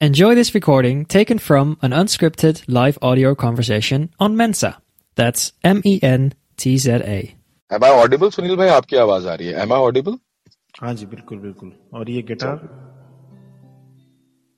[0.00, 4.80] Enjoy this recording taken from an unscripted live audio conversation on Mensa.
[5.18, 7.18] That's M E N T Z A.
[7.70, 10.16] Am I audible Sunil भाई आपकी आवाज़ आ रही है M I Audible
[10.80, 12.56] हाँ जी बिल्कुल बिल्कुल। और ये गिटार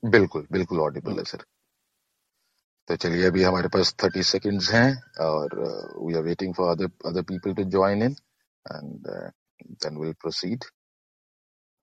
[0.02, 1.44] बिल्कुल बिल्कुल ऑडिबल है सर
[2.88, 4.88] तो चलिए अभी हमारे पास थर्टी सेकेंड्स हैं
[5.26, 5.58] और
[5.98, 8.16] we are waiting for other other people to join in
[8.66, 9.10] and
[9.82, 10.64] then will proceed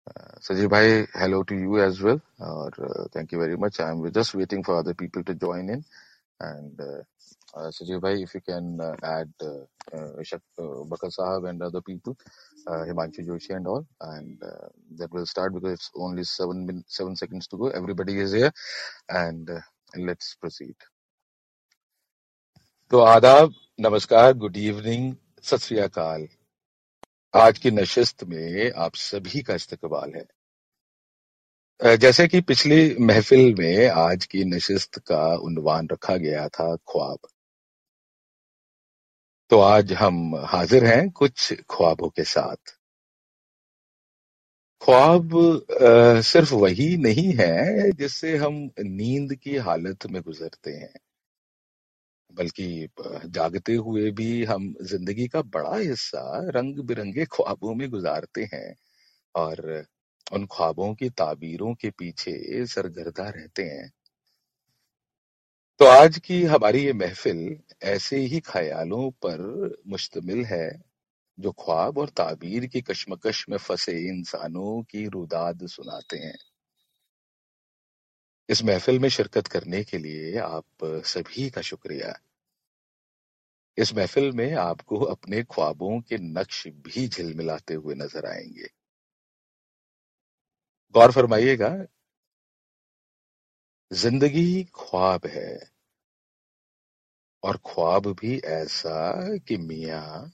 [0.08, 2.22] Uh, Sanjeev bhai, hello to you as well.
[2.40, 2.70] Uh,
[3.12, 3.80] thank you very much.
[3.80, 5.84] I'm just waiting for other people to join in.
[6.40, 11.62] And uh, uh, bhai, if you can uh, add uh, uh, uh Bakar Sahab and
[11.62, 12.18] other people,
[12.68, 16.86] uh, Himanshu Joshi and all, and uh, that will start because it's only seven min-
[16.88, 17.68] seven seconds to go.
[17.70, 18.54] Everybody is here,
[19.10, 19.62] and uh,
[19.98, 20.76] let's proceed.
[22.92, 26.30] So, Adab, Namaskar, good evening, Sat Sri Akal.
[27.34, 34.26] आज की नशिस्त में आप सभी का इस्तकबाल है। जैसे कि पिछली महफिल में आज
[34.26, 37.28] की नशिस्त का उन्वान रखा गया था ख्वाब।
[39.50, 42.74] तो आज हम हाजिर हैं कुछ ख्वाबों के साथ।
[44.82, 45.30] ख्वाब
[46.24, 50.94] सिर्फ़ वही नहीं है जिससे हम नींद की हालत में गुजरते हैं।
[52.34, 52.88] बल्कि
[53.28, 58.76] जागते हुए भी हम ज़िंदगी का बड़ा हिस्सा रंग बिरंगे ख्वाबों में गुजारते हैं
[59.36, 59.86] और
[60.34, 63.90] उन ख्वाबों की ताबीरों के पीछे सरगर्दा रहते हैं।
[65.80, 69.42] तो आज की हमारी ये महफिल ऐसे ही ख्यालों पर
[69.88, 70.70] मुश्तमिल है,
[71.38, 76.38] जो ख्वाब और ताबीर की कश्मकश में फंसे इंसानों की रुदाद सुनाते हैं।
[78.50, 82.14] इस महफिल में शिरकत करने के लिए आप सभी का शुक्रिया।
[83.78, 88.70] इस महफिल में आपको अपने ख्वाबों के नक्श भी झिलमिलाते हुए नज़र आएँगे।
[90.96, 91.70] गौर फरमाइएगा,
[93.92, 95.60] ज़िंदगी ख्वाब है
[97.44, 100.32] और ख्वाब भी ऐसा कि मियाँ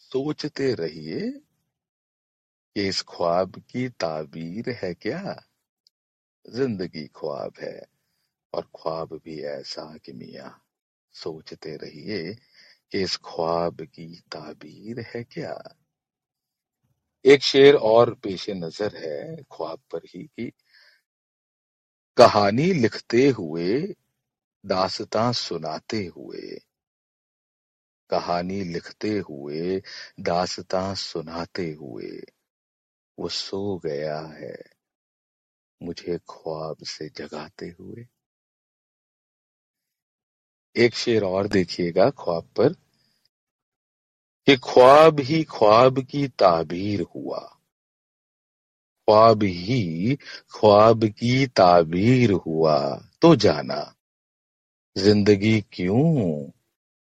[0.00, 1.30] सोचते रहिए
[2.76, 5.36] कि इस ख्वाब की ताबीर है क्या?
[6.54, 7.86] ज़िंदगी ख्वाब है
[8.52, 10.64] और ख्वाब भी ऐसा कि मियाँ
[11.12, 12.34] सोचते रहिए
[12.92, 15.74] कि इस ख्वाब की ताबीर है क्या।
[17.24, 20.52] एक शेर और पेश नज़र है ख्वाब पर ही कि
[22.16, 23.94] कहानी लिखते हुए,
[24.66, 26.58] दासता सुनाते हुए।
[28.10, 29.82] कहानी लिखते हुए,
[30.20, 32.22] दासता सुनाते हुए।
[33.18, 34.77] वो सो गया है।
[35.80, 38.06] मुझे ख्वाब से जगाते हुए।
[40.76, 42.72] एक शेर और देखिएगा ख्वाब पर,
[44.46, 47.38] कि ख्वाब ही ख्वाब की ताबीर हुआ।
[49.08, 50.16] ख्वाब ही
[50.50, 52.78] ख्वाब की ताबीर हुआ
[53.22, 53.94] तो जाना,
[54.96, 56.50] ज़िंदगी क्यों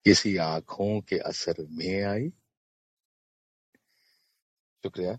[0.06, 2.30] किसी आँखों के असर में आई?
[4.84, 5.18] शुक्रिया।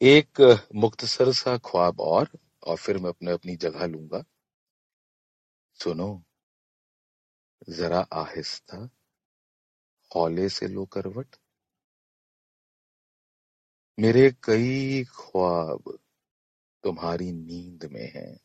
[0.00, 0.40] एक
[0.74, 2.28] मुख्तसर सा ख्वाब और
[2.68, 4.24] और फिर मैं अपने अपनी जगह लूँगा।
[5.74, 6.24] सुनो,
[7.68, 8.90] जरा आहिस्ता,
[10.14, 11.36] हौले से लो करवट।
[13.98, 15.98] मेरे कई ख्वाब
[16.84, 18.40] तुम्हारी नींद में हैं।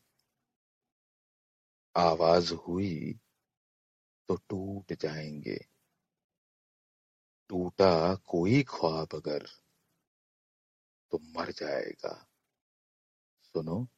[1.96, 3.20] आवाज़ हुई
[4.28, 5.58] तो टूट जाएँगे।
[7.48, 9.46] टूटा कोई ख्वाब अगर
[11.10, 12.26] तो मर जाएगा।
[13.42, 13.88] सुनो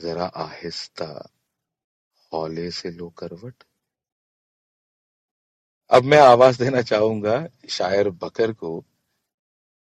[0.00, 1.28] जरा आहिस्ता,
[2.32, 3.64] हौले से लो करवट।
[5.90, 8.80] अब मैं आवाज़ देना चाहूँगा शायर बकर को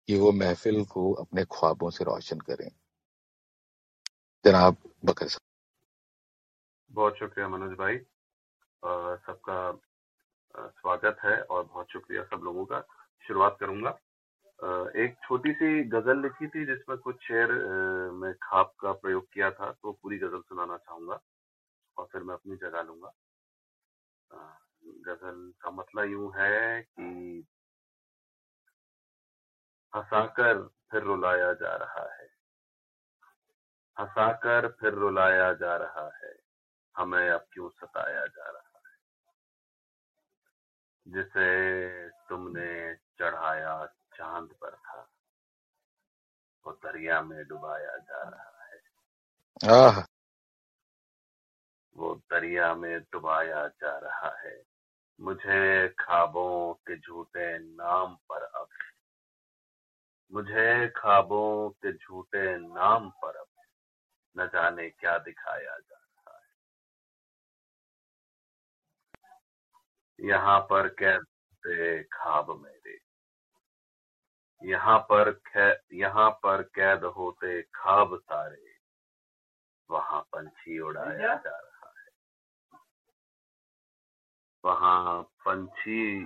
[0.07, 2.71] कि वो महफिल को अपने ख्वाबों से रोशन करें।
[4.45, 5.41] जनाब बकर साहब।
[6.91, 7.97] बहुत शुक्रिया मनोज भाई।
[9.25, 9.71] सबका
[10.57, 12.79] स्वागत है और बहुत शुक्रिया सब लोगों का।
[13.27, 13.99] शुरुआत करूँगा।
[14.59, 17.51] एक छोटी सी गज़ल लिखी थी जिसमें कुछ शेर
[18.13, 21.19] में खाप का प्रयोग किया था तो पूरी गज़ल सुनाना चाहूँगा
[21.97, 23.12] और फिर मैं अपनी जगह लूँगा।
[25.07, 27.45] गज़ल का मतलब यूँ है कि
[29.94, 32.27] हंसाकर फिर रुलाया जा रहा है।
[33.97, 36.33] हंसाकर फिर रुलाया जा रहा है,
[36.95, 38.95] हमें अब क्यों सताया जा रहा है?
[41.06, 43.74] जिसे तुमने चढ़ाया
[44.17, 45.12] चाँद पर था।
[46.65, 48.81] वो दरिया में डुबाया जा रहा है।
[49.71, 50.06] आह।
[51.97, 54.63] वो दरिया में डुबाया जा रहा है।
[55.21, 58.67] मुझे खाबों के झूठे नाम पर अब
[60.31, 63.47] मुझे खाबों के झूठे नाम पर अब
[64.38, 66.56] न जाने क्या दिखाया जा रहा है।
[70.29, 71.21] यहाँ पर कैद
[71.65, 73.05] थे खाब मेरे?
[74.63, 75.42] यहाँ पर
[75.94, 78.75] यहाँ पर कैद होते खाब सारे
[79.90, 82.10] वहाँ पंछी उड़ाया जा रहा है।
[84.66, 86.25] वहाँ पंछी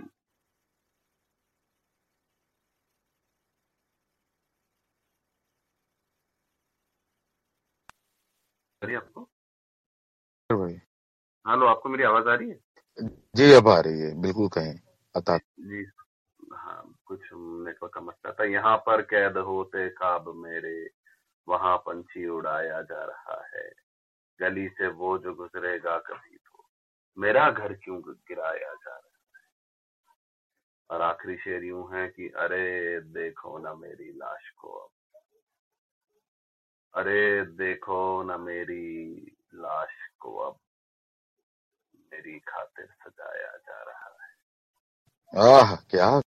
[8.83, 9.21] आपको?
[10.49, 10.73] भाई।
[11.45, 12.59] हेलो आपको मेरी आवाज़ आ रही है?
[13.35, 14.79] जी अब आ रही है। बिल्कुल कहें।
[15.15, 15.85] अता जी।
[17.09, 20.89] कुछ नेटवर्क का मसला था यहाँ पर कैद होते खाब मेरे,
[21.47, 23.73] वहाँ पंछी उड़ाया जा रहा है।
[24.39, 26.65] गली से वो जो गुजरेगा कभी तो।
[27.17, 29.45] मेरा घर क्यों गिराया जा रहा है?
[30.89, 34.89] और आखिरी शेर यूँ है कि, अरे, देखो ना मेरी लाश को अब।
[36.95, 39.15] अरे, देखो ना मेरी
[39.53, 40.59] लाश को अब।
[42.13, 44.29] मेरी खातिर सजाया जा रहा है।
[45.53, 46.28] आह, क्या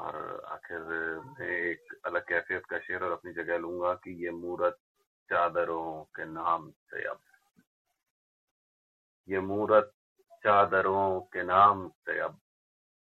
[0.00, 0.78] और आखिर
[1.40, 4.76] मैं एक अलग कैफियत का शेर और अपनी जगह लूँगा कि ये मूरत
[5.30, 7.20] चादरों के नाम से अब।
[9.28, 9.92] ये मूरत
[10.32, 12.38] चादरों के नाम से अब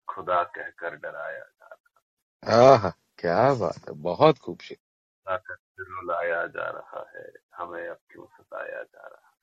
[0.07, 7.11] खुदा कहकर डराया जा रहा आह क्या बात है बहुत खूबसूरत है रुलाया जा रहा
[7.15, 9.33] है हमें अब क्यों सताया जा रहा है?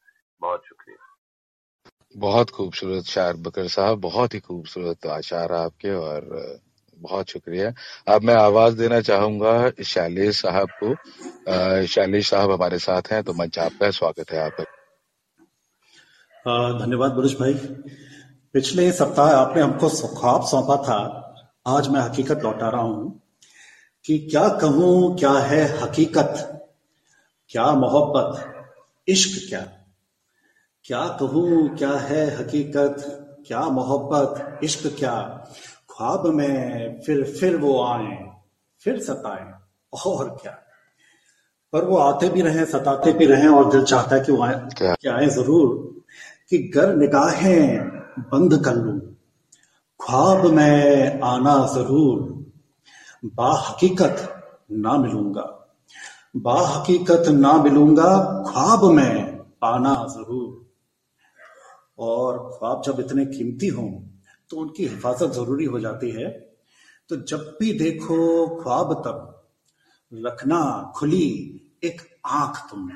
[0.41, 1.17] बहुत शुक्रिया।
[2.17, 6.23] बहुत खूबसूरत शायर बकर साहब बहुत ही खूबसूरत आशार आपके और
[7.05, 7.73] बहुत शुक्रिया।
[8.09, 10.95] अब मैं आवाज़ देना चाहूँगा शैलेश साहब को।
[11.87, 14.65] शैलेश साहब हमारे साथ हैं तो मंच आपका स्वागत है आपका
[16.79, 17.55] धन्यवाद बुरुष भाई।
[18.55, 20.99] पिछले सप्ताह आपने हमको ख्वाब सौंपा था।
[21.67, 23.21] आज मैं हकीकत लौटा रहा हूँ
[24.05, 26.51] कि क्या कहूँ, क्या है हकीकत?
[27.51, 28.31] क्या मोहब्बत?
[29.09, 29.61] इश्क क्या?
[30.85, 32.97] क्या कहूँ, क्या है हकीकत?
[33.47, 34.61] क्या मोहब्बत?
[34.65, 35.15] इश्क क्या?
[35.94, 38.32] ख्वाब में फिर फिर वो आए
[38.82, 39.52] फिर सताए
[39.93, 40.52] और क्या।
[41.73, 44.55] पर वो आते भी रहे सताते भी रहे और दिल चाहता है कि वो आए।
[44.79, 44.94] क्या?
[44.94, 46.02] कि आए ज़रूर
[46.50, 47.88] कि गर निगाहें
[48.19, 48.93] बंद कर लू।
[50.00, 52.20] ख्वाब में आना ज़रूर
[53.25, 54.43] बा हकीकत
[54.73, 55.43] ना मिलूँगा।
[56.37, 58.11] बा हकीकत ना मिलूँगा
[58.49, 60.67] ख्वाब में पाना ज़रूर।
[61.99, 63.91] और ख्वाब जब इतने कीमती हों
[64.50, 66.29] तो उनकी हिफाजत ज़रूरी हो जाती है।
[67.11, 69.31] तो जब भी देखो ख्वाब तब
[70.12, 70.61] रखना
[70.96, 71.26] खुली
[71.85, 72.91] एक आँख तुम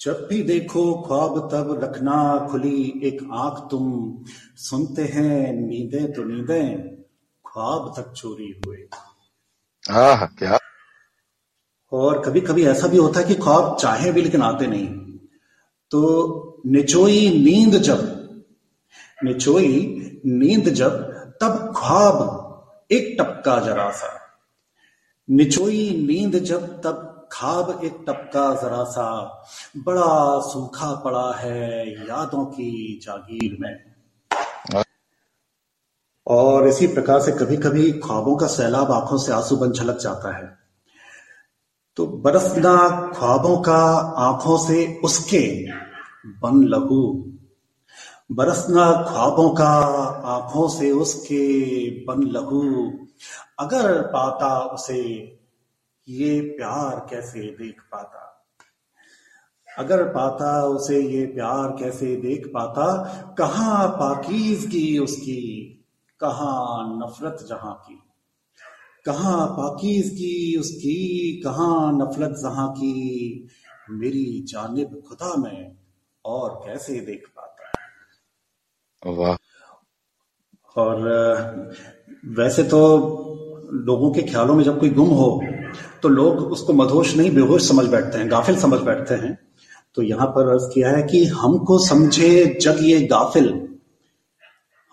[0.00, 2.16] जब भी देखो ख्वाब तब रखना
[2.50, 3.84] खुली एक आँख तुम।
[4.58, 6.62] सुनते हैं नींदे तो नींदे
[7.44, 8.76] ख्वाब तक चोरी हुए।
[9.84, 10.58] आह क्या?
[11.92, 14.88] और कभी कभी ऐसा भी होता है कि ख्वाब चाहे भी लेकिन आते नहीं।
[15.90, 18.00] तो निचोई नींद जब
[19.24, 19.76] निचोई
[20.26, 21.02] नींद जब
[21.40, 24.08] तब ख्वाब एक टपका जरा सा।
[25.30, 29.06] निचोई नींद जब तब खाब एक टपका जरा सा।
[29.76, 34.84] बड़ा सूखा पड़ा है यादों की जागीर में।
[36.26, 40.36] और इसी प्रकार से कभी कभी ख्वाबों का सैलाब आँखों से आँसू बन झलक जाता
[40.36, 40.58] है।
[41.96, 42.76] तो बरसना
[43.14, 43.82] ख्वाबों का
[44.18, 45.68] आँखों से उसके
[46.26, 47.28] बन लहू
[48.32, 49.68] बरसना ख्वाबों का
[50.24, 52.90] आँखों से उसके बन लहू।
[53.58, 55.00] अगर पाता उसे,
[56.08, 58.46] ये प्यार कैसे देख पाता?
[59.78, 63.04] अगर पाता उसे, ये प्यार कैसे देख पाता?
[63.38, 65.68] कहाँ पाकीजगी उसकी,
[66.20, 68.02] कहाँ नफरत जहाँ की?
[69.06, 73.48] कहाँ पाकीजगी उसकी, कहाँ नफरत जहाँ की?
[73.90, 75.76] मेरी जानिब खुदा में
[76.24, 77.51] और कैसे देख पाता?
[79.02, 79.36] वाह।
[80.76, 80.98] और
[82.38, 82.78] वैसे तो
[83.72, 85.42] लोगों के ख्यालों में जब कोई गुम हो
[86.02, 89.38] तो लोग उसको मधोश नहीं, बेहोश समझ बैठते हैं, गाफिल समझ बैठते हैं।
[89.94, 93.78] तो यहाँ पर अर्ज़ किया है कि हमको समझे जग ये गाफिल।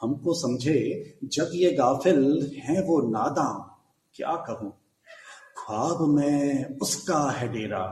[0.01, 0.75] हमको समझे
[1.23, 3.47] जग ये गाफिल है वो नादा
[4.15, 4.71] क्या कहूँ?
[5.57, 7.85] ख्वाब में उसका है डेरा।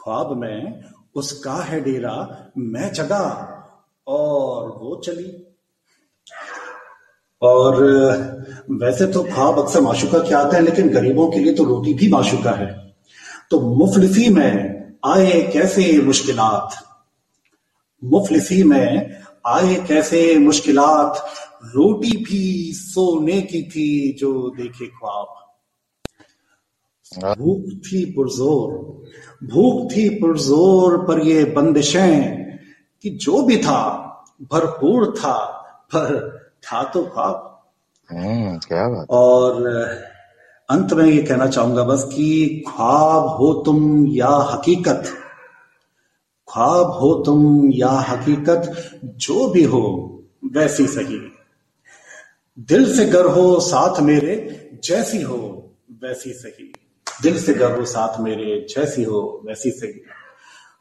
[0.00, 2.16] ख्वाब में उसका है डेरा,
[2.58, 3.51] मैं जगा।
[4.06, 5.46] और वो चली।
[7.42, 7.76] और
[8.70, 12.08] वैसे तो ख्वाब अक्सर माशुका के आते हैं लेकिन गरीबों के लिए तो रोटी भी
[12.08, 12.94] माशुका है।
[13.50, 16.74] तो मुफलिसी में आए कैसे मुश्किलात?
[18.04, 19.16] मुफलिसी में
[19.46, 21.24] आए कैसे मुश्किलात?
[21.64, 25.38] रोटी भी सोने की थी जो देखे ख्वाब।
[27.38, 28.70] भूख थी पुरजोर।
[29.46, 32.51] भूख थी पुरजोर पर ये बंदिशें
[33.02, 33.80] कि जो भी था
[34.52, 35.34] भरपूर था
[35.94, 36.14] पर
[36.64, 37.48] था तो ख्वाब
[38.08, 39.66] हम्म क्या बात। और
[40.68, 45.02] अंत में ये कहना चाहूँगा बस कि ख्वाब हो तुम या हकीकत
[46.48, 48.72] ख्वाब हो तुम या हकीकत
[49.04, 49.82] जो भी हो
[50.54, 51.18] वैसी सही।
[52.58, 54.34] दिल से गर हो साथ मेरे
[54.84, 55.38] जैसी हो
[56.02, 56.72] वैसी सही।
[57.22, 60.00] दिल से गर हो साथ मेरे जैसी हो वैसी सही।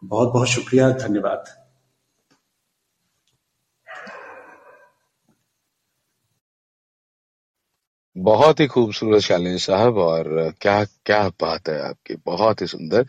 [0.03, 1.43] बहुत बहुत शुक्रिया धन्यवाद।
[8.15, 10.27] बहुत ही खूबसूरत शालिनी साहब और
[10.61, 13.05] क्या क्या बात है आपकी, बहुत ही सुंदर।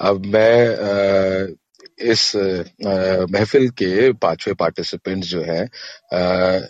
[0.00, 1.54] अब मैं
[2.02, 2.32] इस
[3.30, 5.60] महफिल के पांचवे पार्टिसिपेंट्स जो है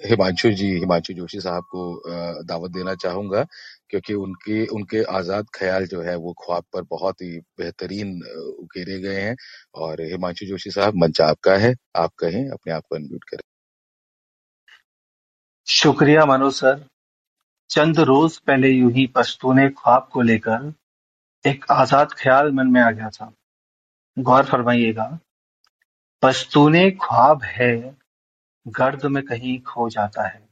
[0.08, 3.44] हिमांशु जी, हिमांशु जोशी साहब को दावत देना चाहूँगा,
[3.90, 8.14] क्योंकि उनके उनके आज़ाद ख्याल जो है वो ख्वाब पर बहुत ही बेहतरीन
[8.60, 9.36] उकेरे गए हैं
[9.76, 13.40] और हिमांशु जोशी साहब, मंच आपका है, आप कहें, अपने आप को अनम्यूट करें।
[15.66, 16.84] शुक्रिया मनोज सर।
[17.72, 20.74] चंद रोज पहले यूँ ही पश्तूने ख्वाब को लेकर
[21.46, 23.32] एक आज़ाद ख्याल मन में आ गया था।
[24.18, 25.18] गौर फरमाइएगा,
[26.22, 27.96] पश्तूने ख्वाब है,
[28.68, 30.48] गर्द में कहीं खो जाता है।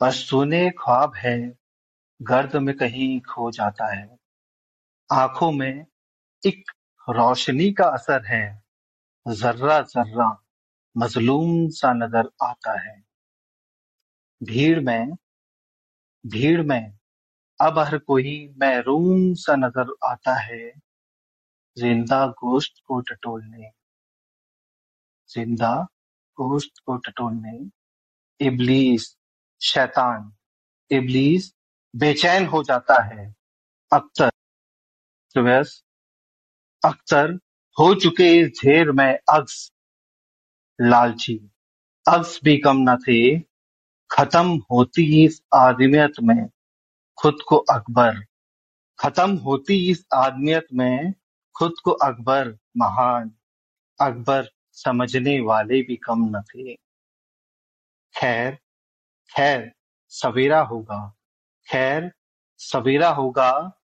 [0.00, 1.56] पश्तूने ख्वाब है,
[2.22, 4.18] गर्द में कहीं खो जाता है।
[5.12, 5.86] आँखों में
[6.46, 6.70] एक
[7.08, 8.62] रोशनी का असर है,
[9.28, 10.42] जर्रा जर्रा,
[10.96, 13.04] मजलूम सा नज़र आता है।
[14.42, 15.16] भीड़ में
[16.26, 16.92] भीड़ में
[17.60, 20.72] अब हर कोई महरूम सा नज़र आता है।
[21.76, 23.70] ज़िंदा गोश्त को टटोलने।
[25.28, 25.74] ज़िंदा
[26.38, 27.70] गोश्त को टटोलने।
[28.46, 29.16] इबलीस,
[29.60, 30.32] शैतान।
[30.90, 31.52] इबलीस
[31.96, 33.34] बेचैन हो जाता है।
[33.92, 34.30] अक्सर
[35.34, 35.58] सुबह
[36.82, 37.38] अक्सर
[37.76, 39.72] हो चुके इस ढेर में अक्स
[40.80, 41.50] लालची।
[42.08, 43.38] अक्स भी कम न थे।
[44.10, 46.48] खत्म होती इस आदमियत में,
[47.18, 48.24] खुद को अकबर।
[48.98, 51.12] खत्म होती इस आदमियत में,
[51.58, 53.32] खुद को अकबर महान।
[54.00, 56.74] अकबर समझने वाले भी कम न थे।
[58.16, 58.58] खैर
[59.36, 59.72] खैर,
[60.08, 61.14] सवेरा होगा।
[61.70, 62.12] खैर,
[62.58, 63.80] सवेरा होगा।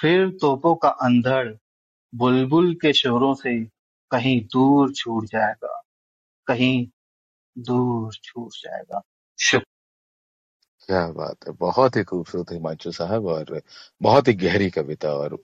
[0.00, 1.54] फिर तोपों का अंधड़
[2.14, 3.64] बुलबुल के शोरों से
[4.10, 5.82] कहीं दूर छूट जाएगा।
[6.46, 6.88] कहीं
[7.58, 9.02] दूर छूट जाएगा।
[10.88, 13.60] क्या बात है बहुत ही खूबसूरत हिमांशु साहब और
[14.00, 15.36] बहुत ही गहरी कविता और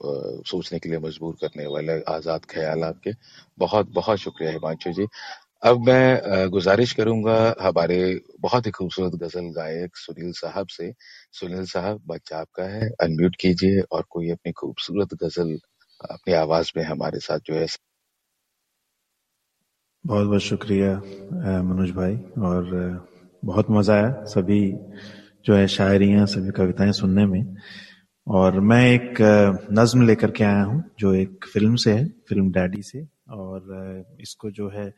[0.47, 3.11] सोचने के लिए मजबूर करने वाले आज़ाद ख्याल आपके।
[3.57, 5.07] बहुत बहुत शुक्रिया हिमांशु जी।
[5.65, 7.99] अब मैं गुजारिश करूँगा हमारे
[8.41, 10.91] बहुत ही खूबसूरत गज़ल गायक सुनील साहब से।
[11.33, 15.57] सुनील साहब बच्चा आपका है अनम्यूट कीजिए और कोई अपनी खूबसूरत गज़ल
[16.09, 17.67] अपनी आवाज़ में हमारे साथ जो है
[20.05, 20.93] बहुत बहुत शुक्रिया
[21.63, 22.71] मनोज भाई और
[23.43, 24.61] बहुत मज़ा आया सभी
[25.45, 27.55] जो है शायरियाँ सभी कविताएँ सुनने में।
[28.27, 29.17] और मैं एक
[29.71, 34.51] नज्म लेकर के आया हूँ, जो एक फ़िल्म से है, फ़िल्म डैडी से। और इसको
[34.51, 34.93] जो है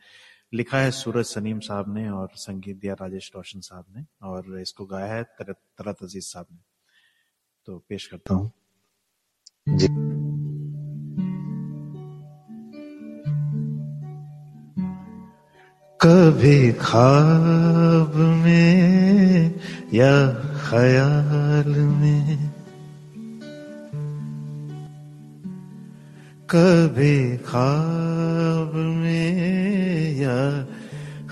[0.54, 4.86] लिखा है सूरज सनीम साहब ने और संगीत दिया राजेश रोशन साहब ने। और इसको
[4.86, 6.58] गाया है तरत अज़ीज़ साहब ने।
[7.68, 8.50] तो पेश करता हूँ।
[9.68, 9.86] जी।
[16.06, 19.54] कभी खाब में
[19.94, 20.28] या
[20.68, 22.52] ख्याल में।
[26.50, 30.66] कभी खाब में या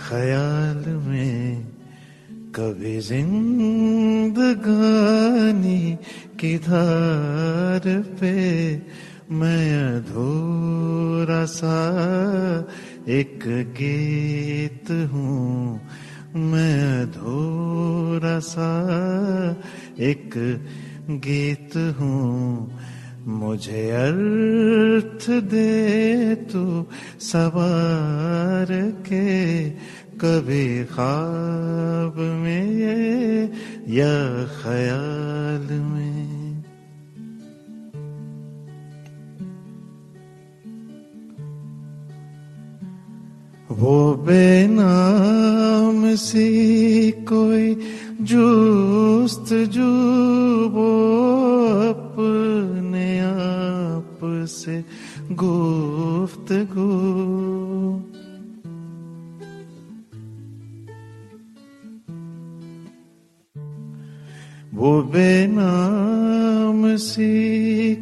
[0.09, 1.67] ख्याल में,
[2.55, 5.99] कभी जिंदगानी
[6.41, 8.35] की धार पे
[9.31, 11.79] मैं अधूरा सा
[13.09, 14.24] एक गीत
[20.01, 20.31] एक
[21.11, 22.79] गीत हूँ।
[23.27, 26.87] मुझे अर्थ दे तू
[27.21, 29.71] सवार के।
[30.15, 33.51] कभी ख्वाब में ये
[33.97, 36.65] या ख्याल में।
[43.71, 47.83] वो बेनाम सी कोई
[48.23, 48.84] जुस्त
[49.25, 49.91] जू
[50.69, 50.91] वो
[51.89, 54.85] अपने आप से
[55.33, 56.89] गुफ्तगू।
[64.75, 67.95] वो बेनाम सी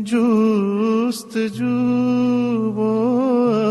[0.00, 1.74] जूस्त जू
[2.70, 2.92] वो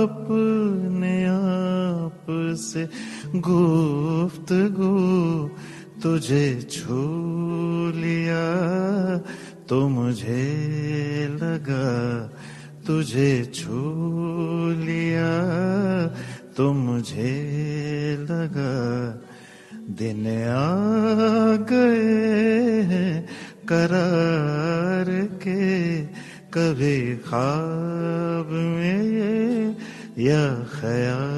[0.03, 2.25] अपने आप
[2.55, 2.89] से
[3.35, 4.95] गुफ्तगू।
[6.03, 6.99] तुझे छू
[7.95, 8.45] लिया
[9.69, 10.45] तो मुझे
[11.41, 11.87] लगा,
[12.87, 13.79] तुझे छू
[14.79, 15.33] लिया
[16.57, 17.33] तो मुझे
[18.29, 18.73] लगा।
[19.99, 20.71] दिन आ
[21.69, 23.21] गए
[23.69, 25.09] करार
[25.43, 25.65] के,
[26.55, 29.75] कभी ख्वाब में
[30.19, 31.28] या ख्याल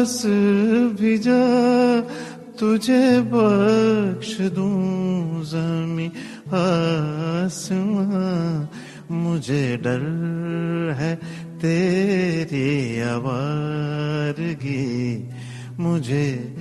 [0.00, 0.22] बस
[1.00, 2.00] भी जा,
[2.60, 6.12] तुझे बख्श दूँ जमी
[6.52, 8.66] आसमां।
[9.16, 11.20] मुझे डर है
[11.58, 15.28] तेरी आवारगी।
[15.80, 16.54] मुझे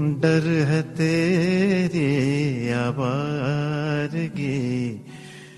[0.00, 4.88] डर है तेरी आवारगी।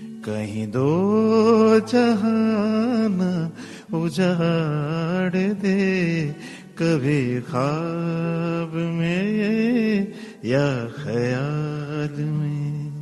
[0.01, 3.51] कहीं दो जहाना
[3.97, 6.35] उजाड़ दे
[6.81, 10.13] कभी ख्वाब में
[10.45, 12.93] या ख्याल में।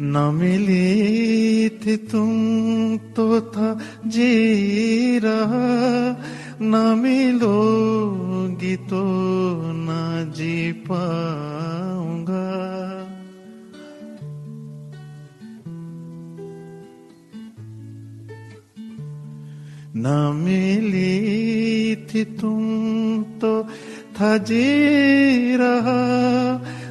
[0.00, 6.16] न मिली थी तुम तो था जी रहा,
[6.62, 9.04] न मिलोगी तो
[9.64, 12.83] न जी पाऊँगा।
[20.06, 23.62] न मिली थी तुम तो
[24.20, 26.04] था जी रहा।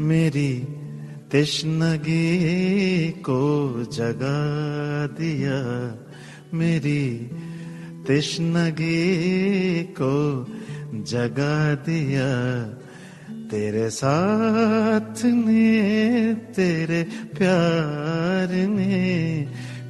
[0.00, 0.58] मेरी
[1.32, 2.38] तृष्णगी
[3.10, 4.40] को जगा
[5.06, 5.58] दिया।
[6.54, 7.30] मेरी
[8.06, 9.04] तृष्णगी
[9.82, 10.46] को
[10.94, 12.28] जगा दिया।
[13.50, 17.02] तेरे साथ ने तेरे
[17.38, 19.42] प्यार ने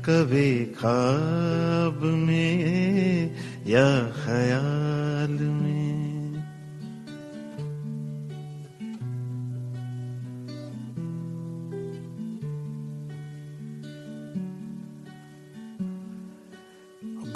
[0.04, 3.34] कभी खाब में
[3.66, 3.88] या
[4.24, 5.94] ख्याल में।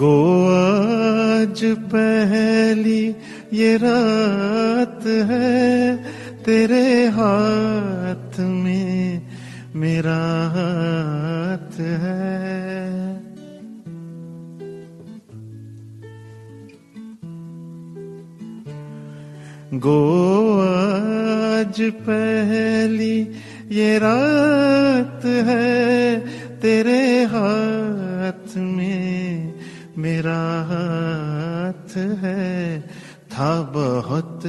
[0.00, 0.67] गो
[1.38, 3.02] आज पहली
[3.52, 5.96] ये रात है,
[6.44, 9.22] तेरे हाथ में
[9.76, 10.18] मेरा
[10.54, 12.26] हाथ है।
[19.78, 20.00] गो
[20.60, 23.16] आज पहली
[23.70, 26.18] ये रात है,
[26.60, 29.54] तेरे हाथ में
[29.98, 31.17] मेरा हाथ
[31.98, 32.80] है।
[33.32, 34.46] था बहुत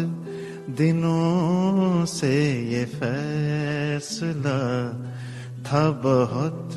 [0.77, 4.59] दिनों से ये फैसला।
[5.59, 6.73] था बहुत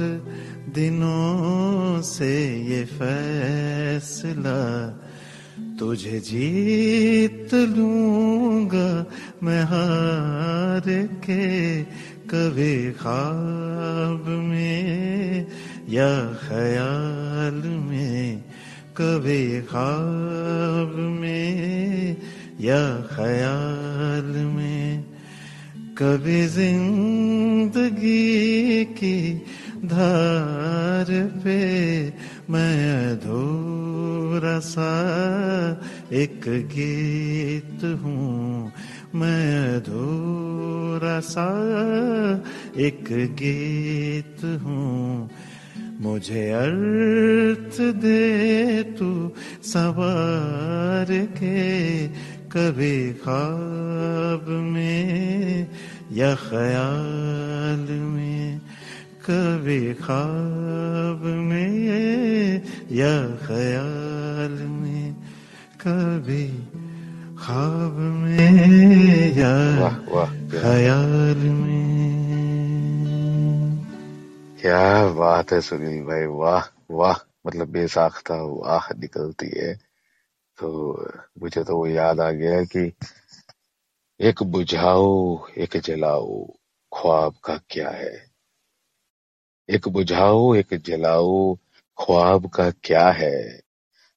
[0.75, 4.61] दिनों से ये फैसला।
[5.79, 9.07] तुझे जीत लूँगा
[9.43, 11.83] मैं हार के,
[12.35, 15.47] कभी ख्वाब में
[15.89, 18.45] या ख्याल में।
[18.97, 22.17] कभी ख्वाब में
[22.61, 25.05] या ख्याल में,
[25.99, 28.05] कभी ज़िंदगी
[28.99, 29.17] की
[29.85, 31.09] धार
[31.45, 31.59] पे
[32.51, 32.77] मैं
[33.13, 34.93] अधूरा सा
[36.13, 36.41] एक
[36.75, 38.73] गीत हूँ,
[39.15, 41.49] मैं अधूरा सा
[42.79, 43.05] एक
[43.39, 45.31] गीत हूँ।
[46.03, 49.11] मुझे अर्थ दे तू
[49.63, 51.61] सवार के
[52.55, 55.69] कभी ख्वाब में
[56.13, 58.61] या ख्याल में
[59.27, 62.63] कभी ख्वाब में
[62.99, 63.15] या
[63.47, 65.07] ख्याल में
[65.87, 66.47] कभी
[67.45, 69.55] ख्वाब में या
[70.59, 72.02] ख्याल में।
[74.63, 79.75] क्या बात है सुनील भाई, वाह वाह मतलब बेसाख्ता, वाह, निकलती है।
[80.59, 80.95] तो
[81.39, 82.93] मुझे तो वो याद आ गया कि
[84.21, 86.47] एक बुझाओ, एक जलाओ,
[86.97, 88.31] ख्वाब का क्या है?
[89.71, 91.55] एक बुझाओ, एक जलाओ,
[91.99, 93.61] ख्वाब का क्या है?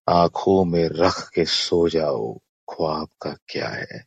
[0.10, 4.05] आँखों में रख के सो जाओ, ख्वाब का क्या है?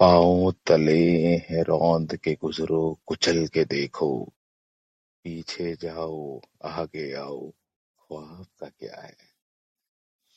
[0.00, 4.32] पाओ तले हैं, रौंद के गुजरो, कुचल के देखो
[5.24, 7.50] पीछे जाओ, आगे आओ,
[8.00, 9.16] ख्वाब का क्या है?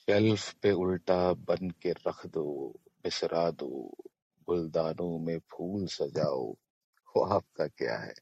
[0.07, 1.17] शेल्फ पे उल्टा
[1.49, 2.45] बन के रख दो,
[3.03, 3.69] बिसरा दो,
[4.47, 6.51] गुलदानों में फूल सजाओ,
[7.07, 8.13] ख्वाब का क्या है?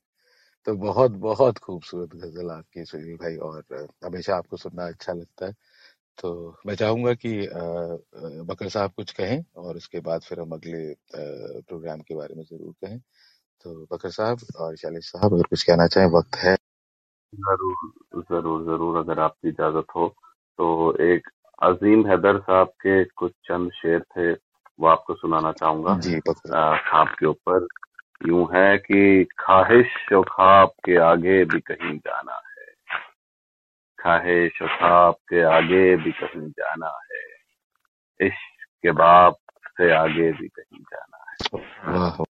[0.68, 5.54] तो बहुत बहुत खूबसूरत गज़ल आपकी सुनील भाई और हमेशा आपको सुनना अच्छा लगता है।
[6.18, 6.32] तो
[6.68, 7.32] मैं चाहूँगा कि
[8.50, 10.84] बकर साहब कुछ कहें और उसके बाद फिर हम अगले
[11.16, 13.00] प्रोग्राम के बारे में ज़रूर कहें।
[13.64, 16.56] तो बकर साहब और शैलेश साहब अगर कुछ कहना चाहें वक्त है।
[17.34, 20.08] ज़रूर ज़रूर ज़रूर अगर आपकी इजाज़त हो।
[20.60, 21.30] तो एक
[21.62, 27.26] अजीम हैदर साहब के कुछ चंद शेर थे वो आपको सुनाना चाहूँगा। जी खाब के
[27.26, 27.68] ऊपर।
[28.28, 33.00] यूँ है कि ख्वाहिश और खाब के आगे भी कहीं जाना है।
[34.00, 37.24] ख्वाहिश और खाब के आगे भी कहीं जाना है।
[38.20, 39.38] इश्क के बाप
[39.78, 42.26] से आगे भी कहीं जाना है।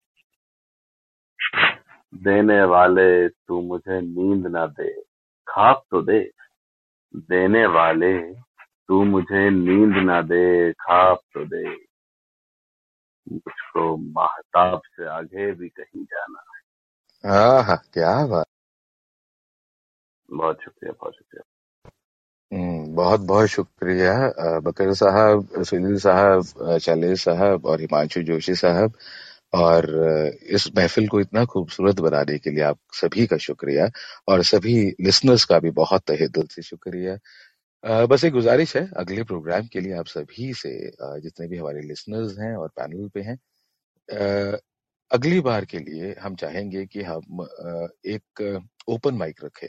[2.15, 5.01] देने वाले तू मुझे नींद ना दे
[5.49, 6.31] खाब तो दे।
[7.17, 8.33] देने वाले
[8.89, 11.69] तू मुझे नींद ना दे खाब तो दे।
[13.33, 18.47] मुझको महताब से आगे भी कहीं जाना है। हाँ क्या बात।
[20.31, 21.43] बहुत शुक्रिया बहुत शुक्रिया।
[22.53, 24.15] हम्म, बहुत बहुत शुक्रिया।
[24.61, 26.43] बकर साहब सुनील साहब
[26.79, 28.93] शैलेश साहब और हिमांशु जोशी साहब
[29.53, 29.87] और
[30.49, 33.89] इस महफिल को इतना खूबसूरत बनाने के लिए आप सभी का शुक्रिया
[34.29, 37.17] और सभी लिसनर्स का भी बहुत तहे दिल से शुक्रिया।
[38.07, 40.71] बस एक गुजारिश है, अगले प्रोग्राम के लिए आप सभी से
[41.23, 43.39] जितने भी हमारे लिसनर्स हैं और पैनल पे हैं
[45.11, 47.47] अगली बार के लिए हम चाहेंगे कि हम
[48.07, 49.69] एक ओपन माइक रखें।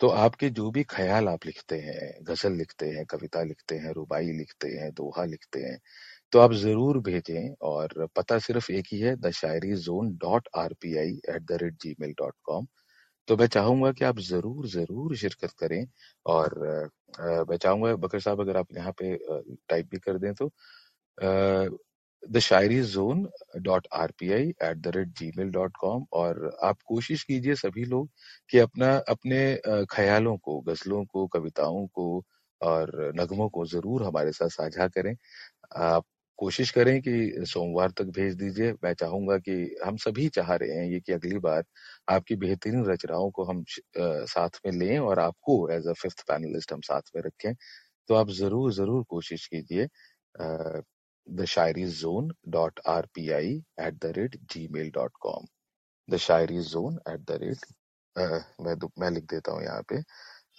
[0.00, 4.32] तो आपके जो भी ख्याल आप लिखते हैं, गज़ल लिखते हैं, कविता लिखते हैं, रुबाई
[4.32, 5.78] लिखते हैं, दोहा लिखते हैं
[6.32, 10.72] तो आप ज़रूर भेजें और पता सिर्फ़ एक ही है the shayari zone dot R
[10.82, 12.66] P I at the rate Gmail dot com
[13.28, 15.86] तो मैं चाहूँगा कि आप ज़रूर ज़रूर शिरकत करें
[16.26, 16.58] और
[17.50, 19.16] मैं चाहूँगा बकर साहब अगर आप यहाँ पे
[19.70, 20.50] टाइप भी कर दें तो
[22.22, 23.28] the shayari zone
[23.62, 27.84] dot R P I at the rate Gmail dot com और आप कोशिश कीजिए सभी
[27.84, 28.08] लोग
[28.50, 32.24] कि अपना, अपने ख्यालों को, गजलों को, कविताओं को
[32.60, 35.14] और नगमों को ज़रूर हमारे साथ साझा करें।
[35.76, 36.04] आप
[36.42, 40.86] कोशिश करें कि सोमवार तक भेज दीजिए। मैं चाहूँगा कि हम सभी चाह रहे हैं
[40.92, 41.64] ये कि अगली बार
[42.10, 43.64] आपकी बेहतरीन रचनाओं को हम
[43.98, 47.54] साथ में लें और आपको एज अ फिफ्थ पैनलिस्ट हम साथ में रखें।
[48.08, 49.86] तो आप ज़रूर ज़रूर कोशिश कीजिए
[51.26, 54.36] the shayari zone dot R P I at the rate
[54.72, 55.46] Gmail dot com
[56.08, 57.66] the shayari zone at the rate
[58.16, 60.00] मैं मैं लिख देता हूँ यहाँ पे।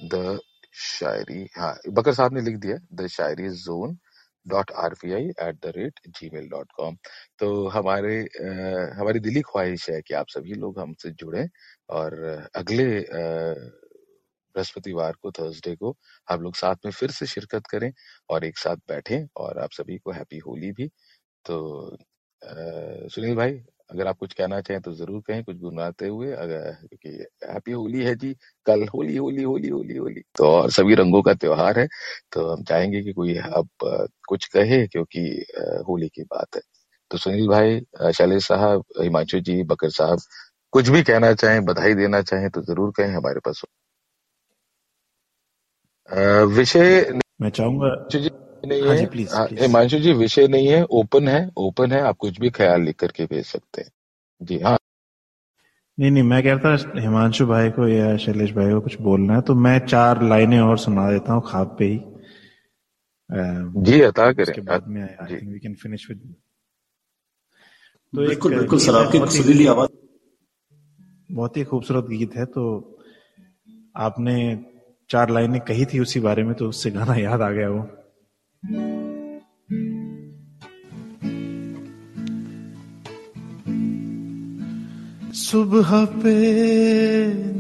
[0.10, 0.40] द
[0.84, 3.98] शायरी हाँ बकर साहब ने लिख दिया। The shayari zone
[4.46, 6.00] dot R P I at the rate
[6.34, 6.98] Gmail dot com
[7.40, 11.48] तो हमारे आ, हमारी दिली ख्वाहिश है कि आप सभी लोग हमसे जुड़े
[11.90, 12.16] और
[12.56, 12.86] अगले
[14.56, 15.96] बृहस्पतिवार को थर्सडे को
[16.28, 17.92] हम लोग साथ में फिर से शिरकत करें
[18.30, 20.88] और एक साथ बैठें और आप सभी को हैप्पी होली भी।
[21.46, 21.98] तो
[23.10, 23.54] सुनील भाई
[23.94, 27.10] अगर आप कुछ कहना चाहें तो ज़रूर कहें कुछ गुनगुनाते हुए। अगर क्योंकि
[27.48, 28.34] हैप्पी होली है जी
[28.68, 31.88] कल होली होली होली होली होली तो और सभी रंगों का त्योहार है
[32.34, 33.70] तो हम चाहेंगे कि कोई अब
[34.28, 35.22] कुछ कहे क्योंकि
[35.90, 36.62] होली की बात है।
[37.12, 37.80] तो सुनील भाई
[38.14, 40.20] शैलेश साहब हिमांशु जी बकर साहब
[40.74, 43.62] कुछ भी कहना चाहें बधाई देना चाहें तो ज़रूर कहें हमारे पास
[46.56, 47.90] विषय मैं चाहूँगा
[48.64, 52.40] नहीं हाँ है। प्लीज़ हिमांशु जी विषय नहीं है ओपन है ओपन है आप कुछ
[52.40, 53.90] भी ख्याल लिख करके भेज सकते हैं।
[54.42, 54.78] जी हाँ।
[55.98, 59.36] नहीं नहीं मैं कह रहा था हिमांशु भाई को या शैलेश भाई को कुछ बोलना
[59.36, 61.98] है तो मैं चार लाइनें और सुना देता हूँ खाब पे ही।
[63.84, 66.20] जी अता करें। बाद में I think we can finish with
[68.14, 69.90] तो बिल्कुल बिल्कुल सर आपकी सुरीली आवाज़।
[71.32, 72.64] बहुत ही खूबसूरत गीत है तो
[73.98, 74.36] आपने
[75.10, 77.82] चार लाइनें कही थी उसी बारे में तो उससे गाना याद आ गया वो।
[85.54, 86.34] सुबह पे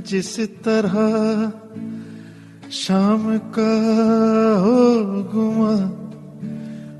[0.02, 0.96] जिस तरह
[2.72, 3.74] शाम का
[4.62, 4.80] हो
[5.34, 5.74] गुमा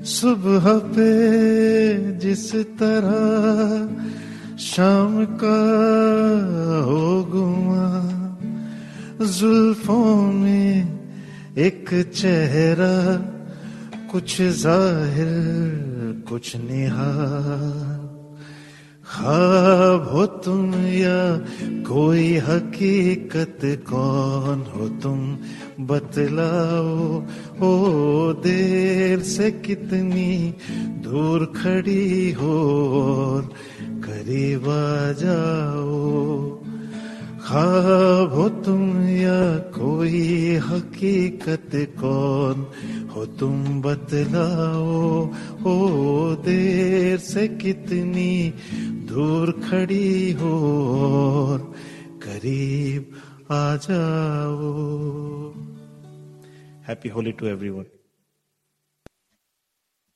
[0.04, 1.08] सुबह पे
[2.18, 3.16] जिस तरह
[4.66, 5.58] शाम का
[6.86, 7.02] हो
[7.32, 7.88] गुमा
[9.38, 10.98] जुल्फों में
[11.58, 12.94] एक चेहरा,
[14.12, 15.34] कुछ ज़ाहिर,
[16.28, 17.93] कुछ निहार।
[19.14, 21.36] ख्वाब हो तुम या
[21.82, 25.38] कोई हकीकत, कौन हो तुम?
[25.86, 27.22] बतलाओ,
[27.68, 27.82] ओ
[28.32, 32.58] देर से कितनी दूर खड़ी हो
[32.98, 33.42] और
[33.84, 36.48] करीब आ जाओ।
[37.46, 42.66] ख्वाब हो तुम या कोई हकीकत, कौन
[43.16, 43.82] हो तुम?
[43.82, 45.26] बतलाओ,
[45.66, 45.88] ओ
[46.34, 48.54] देर से कितनी
[49.11, 50.53] दूर खड़ी हो
[51.35, 51.61] और
[52.23, 54.73] करीब आ जाओ
[56.87, 57.85] हैप्पी होली टू एवरीवन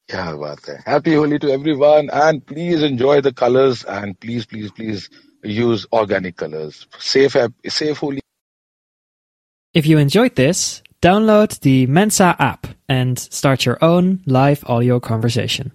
[0.10, 4.72] क्या बात है happy Holi to everyone and please enjoy the colours and please please
[4.80, 5.10] please
[5.46, 8.22] use organic colors safe app safe holy
[9.76, 15.72] If you enjoyed this, download the Mensa app and start your own live audio conversation.